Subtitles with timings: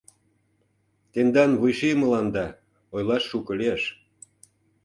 [1.11, 2.45] Тендан вуйшиймыланда
[2.95, 3.83] ойлаш шуко лиеш.